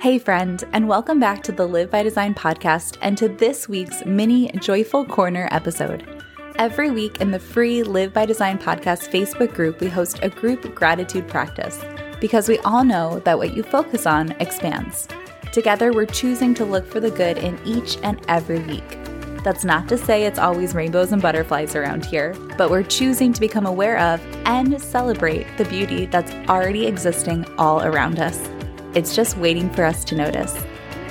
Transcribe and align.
Hey, 0.00 0.18
friend, 0.18 0.64
and 0.72 0.88
welcome 0.88 1.20
back 1.20 1.42
to 1.42 1.52
the 1.52 1.66
Live 1.66 1.90
by 1.90 2.02
Design 2.02 2.34
podcast 2.34 2.96
and 3.02 3.18
to 3.18 3.28
this 3.28 3.68
week's 3.68 4.02
mini 4.06 4.50
Joyful 4.52 5.04
Corner 5.04 5.46
episode. 5.50 6.22
Every 6.56 6.90
week 6.90 7.20
in 7.20 7.32
the 7.32 7.38
free 7.38 7.82
Live 7.82 8.14
by 8.14 8.24
Design 8.24 8.58
podcast 8.58 9.10
Facebook 9.10 9.52
group, 9.52 9.78
we 9.78 9.88
host 9.88 10.20
a 10.22 10.30
group 10.30 10.74
gratitude 10.74 11.28
practice 11.28 11.78
because 12.18 12.48
we 12.48 12.58
all 12.60 12.82
know 12.82 13.18
that 13.26 13.36
what 13.36 13.54
you 13.54 13.62
focus 13.62 14.06
on 14.06 14.30
expands. 14.40 15.06
Together, 15.52 15.92
we're 15.92 16.06
choosing 16.06 16.54
to 16.54 16.64
look 16.64 16.86
for 16.86 17.00
the 17.00 17.10
good 17.10 17.36
in 17.36 17.60
each 17.66 17.98
and 18.02 18.24
every 18.26 18.60
week. 18.60 18.98
That's 19.44 19.66
not 19.66 19.86
to 19.90 19.98
say 19.98 20.24
it's 20.24 20.38
always 20.38 20.74
rainbows 20.74 21.12
and 21.12 21.20
butterflies 21.20 21.76
around 21.76 22.06
here, 22.06 22.34
but 22.56 22.70
we're 22.70 22.84
choosing 22.84 23.34
to 23.34 23.40
become 23.40 23.66
aware 23.66 23.98
of 23.98 24.22
and 24.46 24.80
celebrate 24.80 25.46
the 25.58 25.66
beauty 25.66 26.06
that's 26.06 26.32
already 26.48 26.86
existing 26.86 27.44
all 27.58 27.82
around 27.82 28.18
us. 28.18 28.48
It's 28.94 29.14
just 29.14 29.36
waiting 29.36 29.70
for 29.70 29.84
us 29.84 30.04
to 30.06 30.16
notice. 30.16 30.56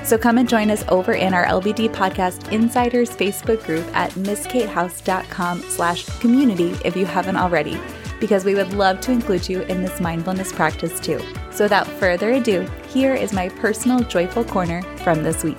So 0.04 0.18
come 0.18 0.38
and 0.38 0.50
join 0.50 0.72
us 0.72 0.84
over 0.90 1.14
in 1.14 1.34
our 1.34 1.46
LBD 1.46 1.90
Podcast 1.94 2.52
Insiders 2.52 3.12
Facebook 3.12 3.64
group 3.66 3.86
at 3.96 4.12
mskatehouse.com 4.12 5.62
slash 5.62 6.06
community 6.20 6.76
if 6.84 6.98
you 6.98 7.06
haven't 7.06 7.38
already, 7.38 7.80
because 8.20 8.44
we 8.44 8.56
would 8.56 8.74
love 8.74 9.00
to 9.02 9.12
include 9.12 9.48
you 9.48 9.62
in 9.64 9.82
this 9.82 10.00
mindfulness 10.02 10.52
practice 10.52 11.00
too. 11.00 11.22
So 11.52 11.66
without 11.66 11.88
further 11.88 12.32
ado, 12.32 12.68
here 12.88 13.14
is 13.14 13.34
my 13.34 13.50
personal 13.50 14.00
joyful 14.00 14.44
corner 14.44 14.82
from 14.98 15.24
this 15.24 15.44
week. 15.44 15.58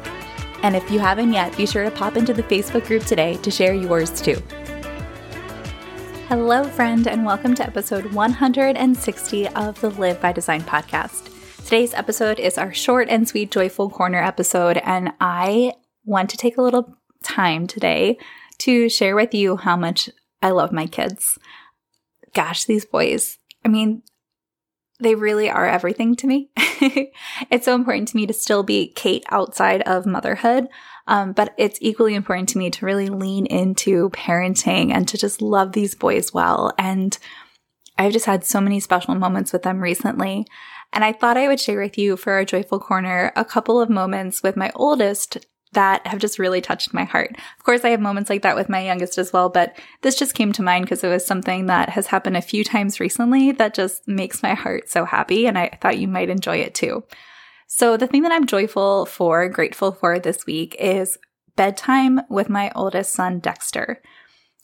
And 0.62 0.77
if 0.77 0.91
you 0.91 0.98
haven't 0.98 1.32
yet, 1.32 1.57
be 1.57 1.65
sure 1.65 1.84
to 1.84 1.91
pop 1.91 2.16
into 2.16 2.34
the 2.34 2.43
Facebook 2.43 2.87
group 2.87 3.05
today 3.05 3.37
to 3.38 3.51
share 3.51 3.73
yours 3.73 4.21
too. 4.21 4.43
Hello, 6.29 6.65
friend, 6.65 7.09
and 7.09 7.24
welcome 7.24 7.55
to 7.55 7.66
episode 7.66 8.12
160 8.12 9.48
of 9.48 9.80
the 9.80 9.91
Live 9.91 10.21
by 10.21 10.32
Design 10.32 10.62
podcast. 10.62 11.40
Today's 11.70 11.95
episode 11.95 12.40
is 12.40 12.59
our 12.59 12.74
short 12.74 13.09
and 13.09 13.29
sweet 13.29 13.52
Joyful 13.52 13.90
Corner 13.90 14.21
episode, 14.21 14.79
and 14.79 15.13
I 15.21 15.74
want 16.04 16.29
to 16.30 16.37
take 16.37 16.57
a 16.57 16.63
little 16.63 16.96
time 17.23 17.68
today 17.68 18.18
to 18.59 18.88
share 18.88 19.15
with 19.15 19.32
you 19.35 19.57
how 19.57 19.76
much 19.76 20.10
I 20.43 20.51
love 20.51 20.73
my 20.73 20.88
kids. 20.88 21.38
Gosh, 22.35 22.65
these 22.65 22.85
boys. 22.85 23.38
I 23.65 23.68
mean, 23.68 24.02
they 24.98 25.15
really 25.15 25.48
are 25.48 25.65
everything 25.65 26.16
to 26.16 26.26
me. 26.26 26.51
it's 26.57 27.66
so 27.66 27.76
important 27.76 28.09
to 28.09 28.16
me 28.16 28.26
to 28.26 28.32
still 28.32 28.65
be 28.65 28.88
Kate 28.88 29.24
outside 29.29 29.82
of 29.82 30.07
motherhood. 30.07 30.66
Um, 31.07 31.30
but 31.30 31.54
it's 31.57 31.79
equally 31.80 32.16
important 32.16 32.48
to 32.48 32.59
me 32.59 32.71
to 32.71 32.85
really 32.85 33.10
lean 33.10 33.46
into 33.46 34.10
parenting 34.10 34.93
and 34.93 35.07
to 35.07 35.16
just 35.16 35.41
love 35.41 35.71
these 35.71 35.95
boys 35.95 36.35
well. 36.35 36.73
And 36.76 37.16
I've 37.96 38.13
just 38.13 38.26
had 38.26 38.43
so 38.43 38.60
many 38.60 38.80
special 38.80 39.15
moments 39.15 39.52
with 39.52 39.63
them 39.63 39.79
recently. 39.79 40.46
And 40.93 41.05
I 41.05 41.13
thought 41.13 41.37
I 41.37 41.49
would 41.49 41.60
share 41.60 41.80
with 41.80 41.96
you 41.96 42.16
for 42.16 42.33
our 42.33 42.45
joyful 42.45 42.80
corner 42.80 43.33
a 43.37 43.45
couple 43.45 43.80
of 43.80 43.88
moments 43.88 44.43
with 44.43 44.57
my 44.57 44.73
oldest 44.74 45.47
that 45.73 46.05
have 46.07 46.19
just 46.19 46.38
really 46.38 46.60
touched 46.60 46.93
my 46.93 47.05
heart. 47.05 47.37
Of 47.59 47.65
course, 47.65 47.85
I 47.85 47.91
have 47.91 48.01
moments 48.01 48.29
like 48.29 48.43
that 48.43 48.57
with 48.57 48.69
my 48.69 48.80
youngest 48.80 49.19
as 49.19 49.32
well, 49.32 49.49
but 49.49 49.79
this 50.02 50.19
just 50.19 50.35
came 50.35 50.52
to 50.55 50.63
mind 50.63 50.85
because 50.85 51.05
it 51.05 51.09
was 51.09 51.24
something 51.24 51.66
that 51.66 51.91
has 51.91 52.09
happened 52.09 52.37
a 52.37 52.43
few 52.43 52.65
times 52.65 52.99
recently 52.99 53.52
that 53.52 53.74
just 53.74 54.07
makes 54.09 54.43
my 54.43 54.55
heart 54.55 54.88
so 54.88 55.05
happy. 55.05 55.47
And 55.47 55.57
I 55.57 55.79
thought 55.80 55.99
you 55.99 56.09
might 56.09 56.29
enjoy 56.29 56.57
it 56.57 56.74
too. 56.74 57.04
So 57.69 57.97
the 57.97 58.09
thing 58.09 58.23
that 58.23 58.32
I'm 58.32 58.47
joyful 58.47 59.07
for, 59.07 59.49
grateful 59.49 59.93
for 59.93 60.19
this 60.19 60.45
week 60.45 60.75
is 60.80 61.19
bedtime 61.54 62.21
with 62.29 62.49
my 62.49 62.73
oldest 62.75 63.13
son, 63.13 63.38
Dexter. 63.38 64.03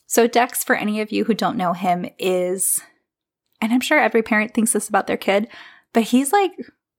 So 0.08 0.26
Dex, 0.26 0.64
for 0.64 0.74
any 0.74 1.00
of 1.00 1.12
you 1.12 1.24
who 1.24 1.34
don't 1.34 1.56
know 1.56 1.72
him, 1.72 2.08
is, 2.18 2.80
and 3.60 3.72
I'm 3.72 3.80
sure 3.80 3.98
every 3.98 4.22
parent 4.22 4.54
thinks 4.54 4.72
this 4.72 4.88
about 4.88 5.06
their 5.06 5.16
kid, 5.16 5.46
but 5.96 6.02
he's 6.02 6.30
like 6.30 6.52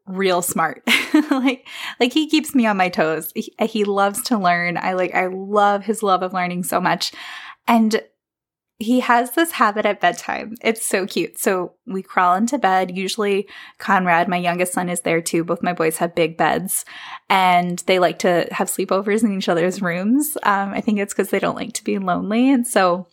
real 0.08 0.42
smart. 0.42 0.82
like 1.30 1.68
like 2.00 2.12
he 2.12 2.28
keeps 2.28 2.56
me 2.56 2.66
on 2.66 2.78
my 2.78 2.90
toes. 2.90 3.32
He, 3.36 3.54
he 3.62 3.84
loves 3.84 4.24
to 4.24 4.40
learn. 4.40 4.76
I 4.76 4.94
like 4.94 5.14
I 5.14 5.28
love 5.28 5.84
his 5.84 6.02
love 6.02 6.24
of 6.24 6.34
learning 6.34 6.64
so 6.64 6.82
much. 6.82 7.12
And 7.68 8.02
he 8.80 9.02
has 9.02 9.32
this 9.32 9.52
habit 9.52 9.86
at 9.86 10.02
bedtime. 10.02 10.56
It's 10.64 10.84
so 10.84 11.06
cute. 11.06 11.38
So 11.38 11.74
we 11.86 12.02
crawl 12.02 12.34
into 12.34 12.58
bed. 12.58 12.98
Usually 12.98 13.48
Conrad, 13.78 14.28
my 14.28 14.38
youngest 14.38 14.74
son, 14.74 14.90
is 14.90 15.02
there 15.02 15.22
too. 15.22 15.44
Both 15.44 15.62
my 15.62 15.74
boys 15.74 15.98
have 15.98 16.16
big 16.16 16.36
beds 16.36 16.84
and 17.30 17.78
they 17.86 18.00
like 18.00 18.18
to 18.20 18.48
have 18.50 18.68
sleepovers 18.68 19.24
in 19.24 19.38
each 19.38 19.48
other's 19.48 19.80
rooms. 19.80 20.38
Um, 20.42 20.74
I 20.74 20.82
think 20.82 20.98
it's 20.98 21.14
because 21.14 21.30
they 21.30 21.38
don't 21.40 21.56
like 21.56 21.74
to 21.74 21.84
be 21.84 22.00
lonely. 22.00 22.50
And 22.50 22.66
so 22.66 23.06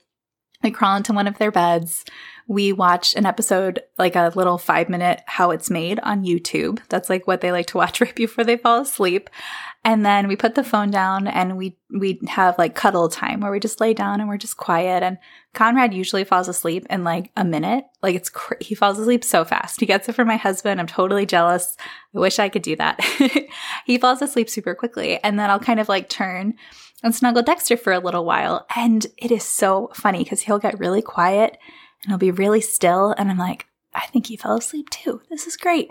we 0.62 0.70
crawl 0.70 0.96
into 0.96 1.12
one 1.12 1.26
of 1.26 1.36
their 1.36 1.52
beds 1.52 2.06
we 2.46 2.72
watch 2.72 3.14
an 3.14 3.24
episode, 3.24 3.80
like 3.98 4.16
a 4.16 4.32
little 4.34 4.58
five 4.58 4.88
minute 4.88 5.22
how 5.26 5.50
it's 5.50 5.70
made 5.70 5.98
on 6.00 6.24
YouTube. 6.24 6.80
That's 6.88 7.08
like 7.08 7.26
what 7.26 7.40
they 7.40 7.52
like 7.52 7.66
to 7.68 7.78
watch 7.78 8.00
right 8.00 8.14
before 8.14 8.44
they 8.44 8.56
fall 8.56 8.82
asleep. 8.82 9.30
And 9.86 10.04
then 10.04 10.28
we 10.28 10.36
put 10.36 10.54
the 10.54 10.64
phone 10.64 10.90
down 10.90 11.26
and 11.26 11.56
we, 11.56 11.76
we 11.90 12.18
have 12.28 12.56
like 12.58 12.74
cuddle 12.74 13.08
time 13.08 13.40
where 13.40 13.50
we 13.50 13.60
just 13.60 13.80
lay 13.80 13.92
down 13.92 14.20
and 14.20 14.28
we're 14.28 14.38
just 14.38 14.56
quiet. 14.56 15.02
And 15.02 15.18
Conrad 15.52 15.92
usually 15.92 16.24
falls 16.24 16.48
asleep 16.48 16.86
in 16.88 17.04
like 17.04 17.30
a 17.36 17.44
minute. 17.44 17.84
Like 18.02 18.14
it's, 18.14 18.30
cr- 18.30 18.54
he 18.60 18.74
falls 18.74 18.98
asleep 18.98 19.24
so 19.24 19.44
fast. 19.44 19.80
He 19.80 19.86
gets 19.86 20.08
it 20.08 20.14
from 20.14 20.28
my 20.28 20.36
husband. 20.36 20.80
I'm 20.80 20.86
totally 20.86 21.26
jealous. 21.26 21.76
I 22.14 22.18
wish 22.18 22.38
I 22.38 22.48
could 22.48 22.62
do 22.62 22.76
that. 22.76 23.02
he 23.86 23.98
falls 23.98 24.22
asleep 24.22 24.48
super 24.48 24.74
quickly. 24.74 25.22
And 25.22 25.38
then 25.38 25.50
I'll 25.50 25.58
kind 25.58 25.80
of 25.80 25.88
like 25.88 26.08
turn 26.08 26.54
and 27.02 27.14
snuggle 27.14 27.42
Dexter 27.42 27.76
for 27.76 27.92
a 27.92 28.00
little 28.00 28.24
while. 28.24 28.66
And 28.74 29.06
it 29.18 29.30
is 29.30 29.44
so 29.44 29.90
funny 29.94 30.24
because 30.24 30.40
he'll 30.40 30.58
get 30.58 30.78
really 30.78 31.02
quiet 31.02 31.58
and 32.04 32.12
he'll 32.12 32.18
be 32.18 32.30
really 32.30 32.60
still. 32.60 33.14
And 33.16 33.30
I'm 33.30 33.38
like, 33.38 33.66
I 33.94 34.06
think 34.06 34.26
he 34.26 34.36
fell 34.36 34.56
asleep 34.56 34.90
too. 34.90 35.22
This 35.30 35.46
is 35.46 35.56
great. 35.56 35.88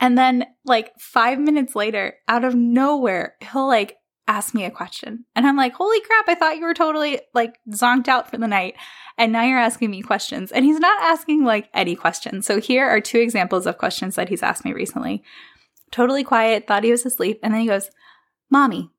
And 0.00 0.16
then, 0.16 0.46
like, 0.64 0.92
five 0.98 1.40
minutes 1.40 1.74
later, 1.74 2.14
out 2.28 2.44
of 2.44 2.54
nowhere, 2.54 3.34
he'll 3.40 3.66
like 3.66 3.96
ask 4.28 4.54
me 4.54 4.64
a 4.64 4.70
question. 4.70 5.24
And 5.34 5.46
I'm 5.46 5.56
like, 5.56 5.72
holy 5.72 6.00
crap, 6.02 6.28
I 6.28 6.34
thought 6.34 6.58
you 6.58 6.64
were 6.64 6.74
totally 6.74 7.20
like 7.34 7.58
zonked 7.70 8.08
out 8.08 8.30
for 8.30 8.36
the 8.36 8.46
night. 8.46 8.74
And 9.16 9.32
now 9.32 9.42
you're 9.42 9.58
asking 9.58 9.90
me 9.90 10.02
questions. 10.02 10.52
And 10.52 10.64
he's 10.64 10.78
not 10.78 11.02
asking 11.02 11.44
like 11.44 11.68
any 11.74 11.96
questions. 11.96 12.46
So 12.46 12.60
here 12.60 12.86
are 12.86 13.00
two 13.00 13.18
examples 13.18 13.66
of 13.66 13.78
questions 13.78 14.14
that 14.14 14.28
he's 14.28 14.42
asked 14.42 14.64
me 14.64 14.72
recently. 14.72 15.24
Totally 15.90 16.22
quiet, 16.22 16.66
thought 16.66 16.84
he 16.84 16.90
was 16.90 17.06
asleep. 17.06 17.40
And 17.42 17.54
then 17.54 17.62
he 17.62 17.66
goes, 17.66 17.90
Mommy, 18.50 18.90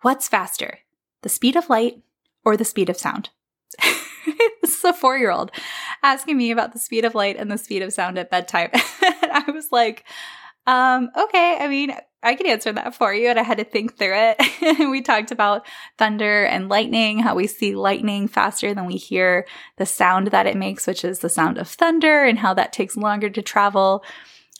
what's 0.00 0.26
faster, 0.26 0.78
the 1.22 1.28
speed 1.28 1.54
of 1.54 1.68
light 1.68 2.02
or 2.44 2.56
the 2.56 2.64
speed 2.64 2.88
of 2.88 2.96
sound? 2.96 3.28
this 4.62 4.78
is 4.78 4.84
a 4.84 4.92
four 4.92 5.18
year 5.18 5.30
old 5.30 5.52
asking 6.02 6.36
me 6.36 6.50
about 6.50 6.72
the 6.72 6.78
speed 6.78 7.04
of 7.04 7.14
light 7.14 7.36
and 7.36 7.50
the 7.50 7.58
speed 7.58 7.82
of 7.82 7.92
sound 7.92 8.18
at 8.18 8.30
bedtime. 8.30 8.70
and 8.72 9.32
I 9.32 9.50
was 9.50 9.72
like, 9.72 10.04
um, 10.66 11.10
okay, 11.16 11.56
I 11.60 11.68
mean, 11.68 11.94
I 12.22 12.34
can 12.34 12.46
answer 12.46 12.72
that 12.72 12.94
for 12.94 13.14
you. 13.14 13.28
And 13.28 13.38
I 13.38 13.42
had 13.42 13.58
to 13.58 13.64
think 13.64 13.96
through 13.96 14.14
it. 14.14 14.80
we 14.90 15.00
talked 15.02 15.30
about 15.30 15.66
thunder 15.96 16.44
and 16.44 16.68
lightning, 16.68 17.20
how 17.20 17.34
we 17.34 17.46
see 17.46 17.74
lightning 17.74 18.28
faster 18.28 18.74
than 18.74 18.86
we 18.86 18.96
hear 18.96 19.46
the 19.76 19.86
sound 19.86 20.28
that 20.28 20.46
it 20.46 20.56
makes, 20.56 20.86
which 20.86 21.04
is 21.04 21.20
the 21.20 21.28
sound 21.28 21.58
of 21.58 21.68
thunder, 21.68 22.24
and 22.24 22.38
how 22.38 22.54
that 22.54 22.72
takes 22.72 22.96
longer 22.96 23.30
to 23.30 23.42
travel. 23.42 24.04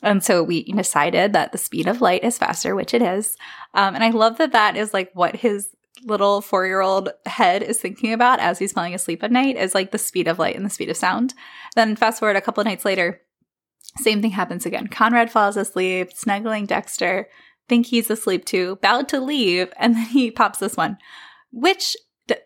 And 0.03 0.23
so 0.23 0.45
we 0.45 0.63
decided 0.73 1.33
that 1.33 1.51
the 1.51 1.59
speed 1.59 1.89
of 1.89 2.01
light 2.01 2.23
is 2.23 2.39
faster, 2.39 2.75
which 2.75 2.95
it 2.95 3.03
is. 3.03 3.37
Um, 3.75 3.95
and 3.97 4.05
I 4.05 4.11
love 4.11 4.39
that 4.39 4.53
that 4.53 4.77
is 4.77 4.95
like 4.95 5.11
what 5.13 5.37
his 5.37 5.69
little 6.05 6.41
four 6.41 6.67
year 6.67 6.81
old 6.81 7.11
head 7.27 7.63
is 7.63 7.79
thinking 7.79 8.13
about 8.13 8.41
as 8.41 8.59
he's 8.59 8.73
falling 8.73 8.95
asleep 8.95 9.23
at 9.23 9.33
night 9.33 9.57
is 9.57 9.75
like 9.75 9.91
the 9.91 9.99
speed 9.99 10.29
of 10.29 10.39
light 10.39 10.57
and 10.57 10.65
the 10.65 10.71
speed 10.71 10.91
of 10.91 10.97
sound. 10.97 11.35
Then 11.77 11.97
fast 11.97 12.21
forward 12.21 12.37
a 12.37 12.41
couple 12.41 12.63
nights 12.65 12.85
later, 12.85 13.21
same 13.97 14.23
thing 14.23 14.31
happens 14.31 14.67
again. 14.67 14.89
Conrad 14.89 15.31
falls 15.31 15.57
asleep, 15.57 16.13
snuggling 16.13 16.67
Dexter, 16.67 17.29
think 17.69 17.87
he's 17.87 18.11
asleep 18.11 18.45
too, 18.45 18.73
about 18.73 19.09
to 19.11 19.21
leave, 19.21 19.73
and 19.77 19.95
then 19.95 20.07
he 20.07 20.31
pops 20.31 20.59
this 20.59 20.77
one. 20.77 20.99
Which 21.53 21.97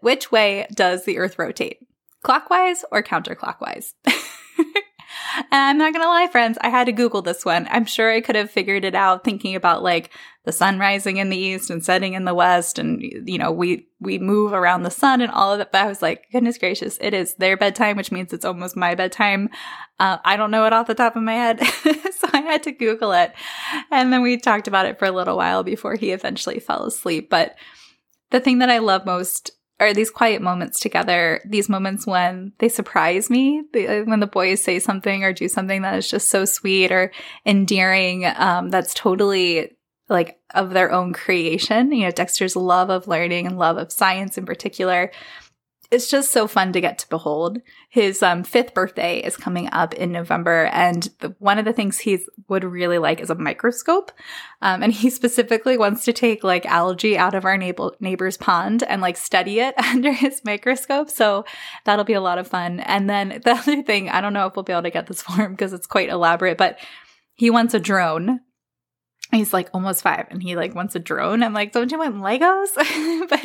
which 0.01 0.31
way 0.31 0.67
does 0.73 1.05
the 1.05 1.19
earth 1.19 1.39
rotate? 1.39 1.79
Clockwise 2.23 2.85
or 2.93 3.03
counterclockwise? 3.03 3.95
And 5.37 5.47
I'm 5.53 5.79
not 5.79 5.93
gonna 5.93 6.07
lie, 6.07 6.29
friends, 6.29 6.59
I 6.61 6.69
had 6.69 6.85
to 6.85 6.93
Google 6.93 7.23
this 7.23 7.45
one. 7.45 7.67
I'm 7.71 7.85
sure 7.85 8.11
I 8.11 8.21
could 8.21 8.37
have 8.37 8.51
figured 8.51 8.85
it 8.85 8.95
out 8.95 9.25
thinking 9.25 9.55
about 9.55 9.83
like 9.83 10.11
the 10.45 10.53
sun 10.53 10.79
rising 10.79 11.19
in 11.19 11.31
the 11.31 11.37
east 11.37 11.71
and 11.71 11.85
setting 11.85 12.15
in 12.15 12.25
the 12.25 12.35
west, 12.35 12.79
and 12.79 13.01
you 13.03 13.39
know, 13.39 13.51
we 13.53 13.89
we 14.01 14.19
move 14.19 14.53
around 14.53 14.83
the 14.83 14.91
sun 14.91 15.21
and 15.21 15.31
all 15.31 15.53
of 15.53 15.59
that. 15.59 15.73
But 15.73 15.83
I 15.83 15.87
was 15.87 16.03
like, 16.03 16.27
goodness 16.33 16.59
gracious, 16.59 16.99
it 17.01 17.15
is 17.15 17.35
their 17.35 17.57
bedtime, 17.57 17.97
which 17.97 18.13
means 18.13 18.33
it's 18.33 18.45
almost 18.45 18.77
my 18.77 18.95
bedtime. 18.95 19.49
Uh, 20.01 20.19
I 20.25 20.37
don't 20.37 20.51
know 20.51 20.67
it 20.67 20.73
off 20.73 20.87
the 20.87 20.95
top 20.95 21.17
of 21.17 21.23
my 21.23 21.35
head, 21.35 21.61
so 21.85 22.29
I 22.33 22.41
had 22.41 22.63
to 22.65 22.73
Google 22.73 23.13
it, 23.13 23.33
and 23.91 24.13
then 24.13 24.23
we 24.23 24.37
talked 24.37 24.69
about 24.69 24.87
it 24.87 24.99
for 24.99 25.07
a 25.07 25.13
little 25.13 25.37
while 25.37 25.63
before 25.63 25.95
he 25.95 26.11
eventually 26.11 26.59
fell 26.59 26.85
asleep. 26.85 27.31
But 27.31 27.55
the 28.31 28.41
thing 28.41 28.59
that 28.59 28.71
I 28.71 28.79
love 28.79 29.07
most 29.07 29.53
are 29.83 29.95
these 29.95 30.11
quiet 30.11 30.43
moments 30.43 30.81
together, 30.81 31.41
these 31.45 31.69
moments 31.69 32.07
when 32.07 32.53
they 32.59 32.69
surprise 32.69 33.29
me, 33.31 33.61
uh, 33.75 34.03
when 34.03 34.21
the 34.21 34.27
boys 34.27 34.63
say 34.63 34.79
something 34.79 35.25
or 35.25 35.33
do 35.33 35.49
something 35.49 35.83
that 35.83 35.97
is 35.97 36.11
just 36.11 36.31
so 36.31 36.45
sweet 36.45 36.93
or 36.93 37.13
endearing, 37.45 38.25
um, 38.25 38.71
that's 38.71 38.95
totally 38.95 39.77
like 40.09 40.39
of 40.55 40.71
their 40.71 40.93
own 40.93 41.13
creation. 41.13 41.93
You 41.93 42.07
know, 42.07 42.11
Dexter's 42.11 42.57
love 42.57 42.91
of 42.91 43.09
learning 43.09 43.47
and 43.47 43.59
love 43.59 43.79
of 43.79 43.93
science 43.93 44.37
in 44.37 44.45
particular 44.45 45.11
it's 45.93 46.09
just 46.09 46.33
so 46.33 46.49
fun 46.49 46.73
to 46.73 46.81
get 46.81 46.99
to 46.99 47.09
behold. 47.11 47.59
His 47.91 48.23
um, 48.23 48.45
fifth 48.45 48.73
birthday 48.73 49.19
is 49.19 49.37
coming 49.37 49.69
up 49.73 49.93
in 49.93 50.11
November, 50.11 50.65
and 50.73 51.11
the, 51.21 51.37
one 51.39 51.59
of 51.59 51.67
the 51.67 51.73
things 51.75 51.99
he 51.99 52.19
would 52.49 52.65
really 52.65 52.97
like 52.97 53.21
is 53.21 53.29
a 53.29 53.35
microscope. 53.35 54.11
Um, 54.63 54.83
and 54.83 54.93
he 54.93 55.11
specifically 55.23 55.77
wants 55.77 56.05
to 56.07 56.13
take 56.15 56.43
like 56.43 56.65
algae 56.65 57.19
out 57.19 57.35
of 57.35 57.45
our 57.45 57.59
neighbor, 57.59 57.91
neighbor's 58.01 58.39
pond 58.39 58.83
and 58.83 59.03
like 59.03 59.19
study 59.19 59.61
it 59.61 59.75
under 59.91 60.13
his 60.13 60.41
microscope. 60.45 61.11
So 61.11 61.45
that'll 61.85 62.07
be 62.07 62.15
a 62.15 62.21
lot 62.21 62.39
of 62.39 62.49
fun. 62.49 62.81
And 62.81 63.09
then 63.09 63.41
the 63.45 63.51
other 63.59 63.83
thing, 63.83 64.09
I 64.09 64.23
don't 64.23 64.33
know 64.33 64.47
if 64.47 64.57
we'll 64.57 64.63
be 64.63 64.73
able 64.73 64.85
to 64.85 64.91
get 64.91 65.07
this 65.07 65.21
for 65.21 65.33
him 65.33 65.53
because 65.53 65.75
it's 65.75 65.87
quite 65.87 66.09
elaborate, 66.09 66.57
but 66.57 66.79
he 67.35 67.51
wants 67.51 67.75
a 67.75 67.81
drone 67.81 68.41
he's 69.33 69.53
like 69.53 69.69
almost 69.73 70.03
five 70.03 70.27
and 70.31 70.43
he 70.43 70.57
like 70.57 70.75
wants 70.75 70.95
a 70.95 70.99
drone 70.99 71.43
i'm 71.43 71.55
like 71.55 71.73
don't 71.73 71.91
you 71.91 71.99
want 71.99 72.17
legos 72.17 72.69
but 73.29 73.41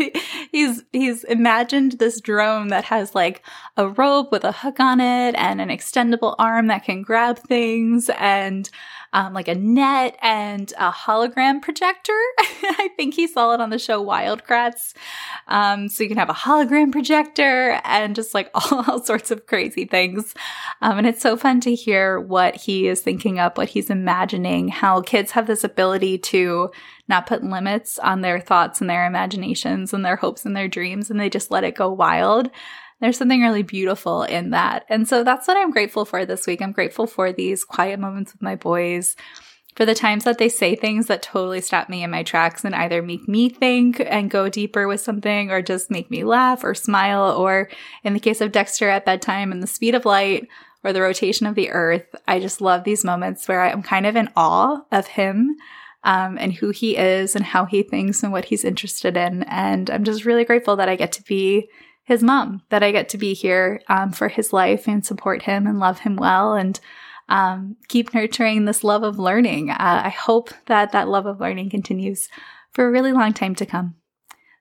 he's 0.52 0.84
he's 0.92 1.24
imagined 1.26 1.94
this 1.94 2.20
drone 2.20 2.68
that 2.68 2.86
has 2.86 3.16
like 3.16 3.42
a 3.78 3.88
rope 3.90 4.32
with 4.32 4.44
a 4.44 4.52
hook 4.52 4.80
on 4.80 5.00
it 5.00 5.36
and 5.36 5.62
an 5.62 5.70
extendable 5.70 6.36
arm 6.38 6.68
that 6.68 6.84
can 6.84 7.02
grab 7.02 7.40
things 7.40 8.10
and 8.18 8.70
um, 9.14 9.34
like 9.34 9.48
a 9.48 9.56
net 9.56 10.18
and 10.22 10.72
a 10.78 10.92
hologram 10.92 11.62
projector. 11.62 12.20
I 12.40 12.90
think 12.96 13.14
he 13.14 13.28
saw 13.28 13.54
it 13.54 13.62
on 13.62 13.70
the 13.70 13.80
show 13.80 14.02
Wild 14.02 14.44
Kratts. 14.44 14.94
Um, 15.48 15.90
so 15.90 16.04
you 16.04 16.10
can 16.10 16.18
have 16.18 16.30
a 16.30 16.34
hologram 16.34 16.92
projector 16.92 17.80
and 17.84 18.16
just 18.16 18.34
like 18.34 18.50
all, 18.54 18.84
all 18.88 19.04
sorts 19.04 19.32
of 19.32 19.46
crazy 19.46 19.86
things. 19.86 20.34
Um, 20.82 21.00
and 21.00 21.08
it's 21.08 21.22
so 21.22 21.38
fun 21.38 21.62
to 21.62 21.74
hear 21.74 22.20
what 22.20 22.56
he 22.56 22.88
is 22.88 23.02
thinking 23.02 23.40
up, 23.40 23.58
what 23.58 23.70
he's 23.70 23.90
imagining, 23.90 24.68
how 24.68 25.02
kids 25.02 25.32
have 25.32 25.48
this 25.48 25.64
ability 25.78 26.18
to 26.18 26.72
not 27.08 27.28
put 27.28 27.44
limits 27.44 28.00
on 28.00 28.22
their 28.22 28.40
thoughts 28.40 28.82
and 28.82 28.90
their 28.90 29.06
imaginations 29.06 29.94
and 29.94 30.04
their 30.04 30.16
hopes 30.16 30.46
and 30.46 30.56
their 30.56 30.68
dreams, 30.68 31.10
and 31.10 31.20
they 31.20 31.30
just 31.30 31.52
let 31.52 31.64
it 31.64 31.76
go 31.76 31.92
wild 31.92 32.50
there's 33.00 33.18
something 33.18 33.42
really 33.42 33.64
beautiful 33.64 34.24
in 34.24 34.52
that. 34.52 34.86
And 34.90 35.08
so 35.08 35.24
that's 35.24 35.48
what 35.48 35.58
I'm 35.58 35.72
grateful 35.72 36.06
for 36.06 36.26
this 36.26 36.48
week. 36.48 36.62
I'm 36.62 36.72
grateful 36.72 37.06
for 37.06 37.32
these 37.32 37.64
quiet 37.64 38.00
moments 38.00 38.34
with 38.34 38.42
my 38.42 38.56
boys, 38.56 39.16
for 39.76 39.86
the 39.86 39.94
times 39.94 40.24
that 40.24 40.40
they 40.40 40.50
say 40.50 40.76
things 40.76 41.06
that 41.06 41.22
totally 41.22 41.62
stop 41.62 41.90
me 41.90 42.04
in 42.04 42.10
my 42.10 42.24
tracks 42.24 42.66
and 42.66 42.74
either 42.74 43.04
make 43.04 43.28
me 43.28 43.50
think 43.50 44.00
and 44.00 44.32
go 44.32 44.50
deeper 44.50 44.88
with 44.88 45.02
something 45.02 45.52
or 45.52 45.62
just 45.62 45.92
make 45.92 46.10
me 46.10 46.24
laugh 46.24 46.64
or 46.64 46.74
smile. 46.74 47.38
Or 47.38 47.70
in 48.04 48.14
the 48.14 48.20
case 48.20 48.42
of 48.42 48.52
Dexter 48.52 48.90
at 48.90 49.06
bedtime 49.06 49.52
and 49.52 49.62
the 49.62 49.68
speed 49.68 49.94
of 49.94 50.06
light 50.06 50.48
or 50.88 50.94
the 50.94 51.02
rotation 51.02 51.46
of 51.46 51.56
the 51.56 51.70
earth, 51.70 52.16
I 52.28 52.40
just 52.40 52.62
love 52.62 52.84
these 52.84 53.04
moments 53.04 53.48
where 53.48 53.62
I'm 53.62 53.84
kind 53.84 54.06
of 54.06 54.16
in 54.16 54.30
awe 54.36 54.82
of 54.92 55.08
him. 55.08 55.56
Um, 56.04 56.38
and 56.40 56.54
who 56.54 56.70
he 56.70 56.96
is 56.96 57.36
and 57.36 57.44
how 57.44 57.66
he 57.66 57.84
thinks 57.84 58.24
and 58.24 58.32
what 58.32 58.46
he's 58.46 58.64
interested 58.64 59.18
in. 59.18 59.44
And 59.44 59.90
I'm 59.90 60.06
just 60.06 60.24
really 60.24 60.46
grateful 60.46 60.78
that 60.78 60.88
I 60.88 60.96
get 60.96 61.12
to 61.14 61.24
be 61.24 61.68
his 62.08 62.24
mom, 62.24 62.62
that 62.70 62.82
I 62.82 62.94
get 62.94 63.10
to 63.10 63.18
be 63.18 63.34
here 63.34 63.82
um, 63.90 64.14
for 64.14 64.30
his 64.30 64.54
life 64.54 64.88
and 64.88 65.06
support 65.06 65.42
him 65.42 65.68
and 65.68 65.80
love 65.80 66.00
him 66.00 66.16
well 66.16 66.54
and 66.54 66.80
um, 67.28 67.76
keep 67.90 68.14
nurturing 68.14 68.64
this 68.64 68.86
love 68.86 69.04
of 69.04 69.20
learning. 69.20 69.72
Uh, 69.72 70.04
I 70.06 70.10
hope 70.10 70.52
that 70.68 70.94
that 70.94 71.10
love 71.10 71.26
of 71.26 71.42
learning 71.42 71.72
continues 71.72 72.30
for 72.72 72.88
a 72.88 72.92
really 72.92 73.12
long 73.12 73.34
time 73.34 73.56
to 73.56 73.66
come. 73.66 73.96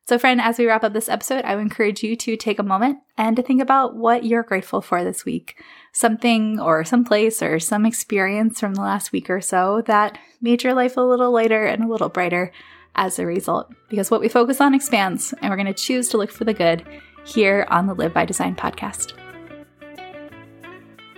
So, 0.09 0.19
friend, 0.19 0.41
as 0.41 0.57
we 0.57 0.67
wrap 0.67 0.85
up 0.85 0.93
this 0.93 1.09
episode, 1.09 1.45
I 1.45 1.57
would 1.57 1.63
encourage 1.63 2.05
you 2.05 2.15
to 2.15 2.37
take 2.37 2.61
a 2.61 2.63
moment 2.63 2.99
and 3.19 3.35
to 3.35 3.43
think 3.43 3.61
about 3.61 3.97
what 3.97 4.25
you're 4.25 4.45
grateful 4.45 4.81
for 4.81 5.03
this 5.03 5.25
week. 5.25 5.61
Something 5.93 6.61
or 6.61 6.85
some 6.85 7.05
place 7.05 7.43
or 7.43 7.59
some 7.59 7.85
experience 7.85 8.61
from 8.61 8.75
the 8.75 8.83
last 8.83 9.11
week 9.11 9.29
or 9.29 9.41
so 9.41 9.83
that 9.87 10.17
made 10.41 10.63
your 10.63 10.75
life 10.75 10.97
a 10.97 11.01
little 11.01 11.33
lighter 11.33 11.65
and 11.65 11.83
a 11.83 11.89
little 11.89 12.09
brighter 12.09 12.53
as 12.95 13.19
a 13.19 13.27
result. 13.27 13.75
Because 13.89 14.09
what 14.09 14.21
we 14.21 14.29
focus 14.29 14.61
on 14.61 14.75
expands, 14.75 15.35
and 15.43 15.51
we're 15.51 15.57
going 15.57 15.67
to 15.67 15.75
choose 15.75 16.09
to 16.11 16.19
look 16.19 16.31
for 16.31 16.45
the 16.45 16.55
good 16.55 16.87
here 17.25 17.67
on 17.69 17.89
the 17.89 17.95
Live 17.95 18.15
by 18.15 18.25
Design 18.25 18.55
podcast. 18.55 19.13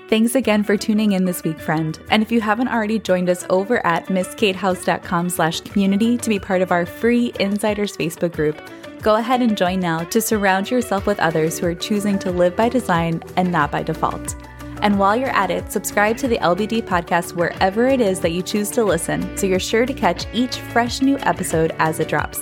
Thanks 0.08 0.34
again 0.34 0.64
for 0.64 0.78
tuning 0.78 1.12
in 1.12 1.26
this 1.26 1.44
week, 1.44 1.60
friend. 1.60 2.00
And 2.10 2.22
if 2.22 2.32
you 2.32 2.40
haven't 2.40 2.68
already 2.68 2.98
joined 2.98 3.28
us 3.28 3.44
over 3.50 3.84
at 3.84 4.06
mskatehouse.com 4.06 5.28
slash 5.28 5.60
community 5.60 6.16
to 6.16 6.30
be 6.30 6.38
part 6.38 6.62
of 6.62 6.72
our 6.72 6.86
free 6.86 7.30
Insiders 7.38 7.94
Facebook 7.94 8.32
group, 8.32 8.58
go 9.02 9.16
ahead 9.16 9.42
and 9.42 9.54
join 9.54 9.80
now 9.80 10.04
to 10.04 10.22
surround 10.22 10.70
yourself 10.70 11.04
with 11.04 11.20
others 11.20 11.58
who 11.58 11.66
are 11.66 11.74
choosing 11.74 12.18
to 12.20 12.30
live 12.30 12.56
by 12.56 12.70
design 12.70 13.22
and 13.36 13.52
not 13.52 13.70
by 13.70 13.82
default. 13.82 14.34
And 14.80 14.98
while 14.98 15.14
you're 15.14 15.28
at 15.28 15.50
it, 15.50 15.70
subscribe 15.70 16.16
to 16.18 16.28
the 16.28 16.38
LBD 16.38 16.84
podcast 16.84 17.34
wherever 17.34 17.86
it 17.86 18.00
is 18.00 18.18
that 18.20 18.32
you 18.32 18.40
choose 18.40 18.70
to 18.70 18.84
listen 18.84 19.36
so 19.36 19.46
you're 19.46 19.60
sure 19.60 19.84
to 19.84 19.92
catch 19.92 20.24
each 20.32 20.56
fresh 20.56 21.02
new 21.02 21.18
episode 21.18 21.74
as 21.78 22.00
it 22.00 22.08
drops. 22.08 22.40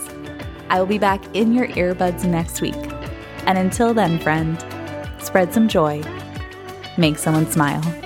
I 0.68 0.78
will 0.78 0.86
be 0.86 0.98
back 0.98 1.34
in 1.34 1.52
your 1.52 1.66
earbuds 1.66 2.24
next 2.24 2.60
week. 2.60 2.76
And 3.44 3.58
until 3.58 3.92
then, 3.92 4.20
friend, 4.20 4.56
spread 5.18 5.52
some 5.52 5.66
joy, 5.66 6.02
make 6.96 7.18
someone 7.18 7.50
smile. 7.50 8.05